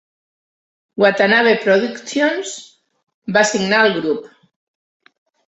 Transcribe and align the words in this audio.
Watanabe 1.01 1.51
Productions 1.65 2.55
va 3.37 3.47
signar 3.53 3.83
el 3.91 3.97
grup. 3.99 4.29